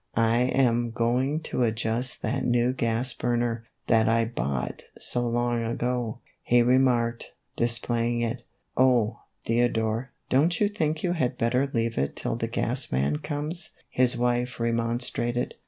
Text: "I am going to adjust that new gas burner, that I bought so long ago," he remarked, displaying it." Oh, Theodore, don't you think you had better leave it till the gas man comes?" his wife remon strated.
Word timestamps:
"I 0.35 0.39
am 0.39 0.89
going 0.89 1.41
to 1.41 1.61
adjust 1.61 2.23
that 2.23 2.43
new 2.43 2.73
gas 2.73 3.13
burner, 3.13 3.65
that 3.85 4.09
I 4.09 4.25
bought 4.25 4.85
so 4.97 5.21
long 5.27 5.61
ago," 5.63 6.21
he 6.41 6.63
remarked, 6.63 7.33
displaying 7.55 8.21
it." 8.21 8.41
Oh, 8.75 9.19
Theodore, 9.45 10.09
don't 10.27 10.59
you 10.59 10.69
think 10.69 11.03
you 11.03 11.11
had 11.11 11.37
better 11.37 11.69
leave 11.71 11.99
it 11.99 12.15
till 12.15 12.35
the 12.35 12.47
gas 12.47 12.91
man 12.91 13.17
comes?" 13.17 13.73
his 13.91 14.17
wife 14.17 14.57
remon 14.57 15.01
strated. 15.03 15.51